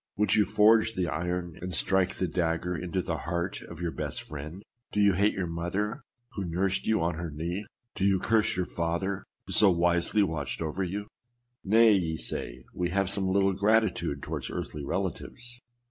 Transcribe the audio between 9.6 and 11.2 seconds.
wisely watched over you?